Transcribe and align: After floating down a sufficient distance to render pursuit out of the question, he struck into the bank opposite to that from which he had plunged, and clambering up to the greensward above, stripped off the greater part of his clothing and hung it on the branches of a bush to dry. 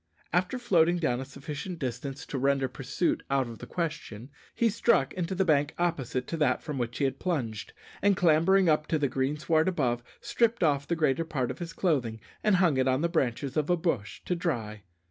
After 0.33 0.57
floating 0.57 0.97
down 0.97 1.19
a 1.21 1.25
sufficient 1.25 1.77
distance 1.77 2.25
to 2.25 2.39
render 2.39 2.67
pursuit 2.67 3.21
out 3.29 3.47
of 3.47 3.59
the 3.59 3.67
question, 3.67 4.31
he 4.55 4.67
struck 4.67 5.13
into 5.13 5.35
the 5.35 5.45
bank 5.45 5.75
opposite 5.77 6.25
to 6.29 6.37
that 6.37 6.63
from 6.63 6.79
which 6.79 6.97
he 6.97 7.03
had 7.03 7.19
plunged, 7.19 7.71
and 8.01 8.17
clambering 8.17 8.67
up 8.67 8.87
to 8.87 8.97
the 8.97 9.07
greensward 9.07 9.67
above, 9.67 10.01
stripped 10.19 10.63
off 10.63 10.87
the 10.87 10.95
greater 10.95 11.23
part 11.23 11.51
of 11.51 11.59
his 11.59 11.71
clothing 11.71 12.19
and 12.43 12.55
hung 12.55 12.77
it 12.77 12.87
on 12.87 13.01
the 13.01 13.09
branches 13.09 13.55
of 13.55 13.69
a 13.69 13.77
bush 13.77 14.21
to 14.25 14.33
dry. 14.35 14.81